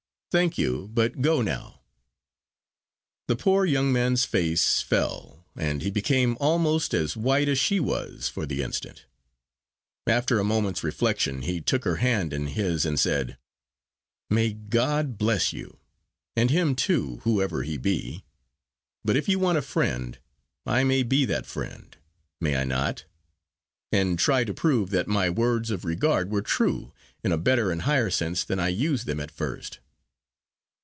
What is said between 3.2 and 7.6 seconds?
The poor young man's face fell, and he became almost as white as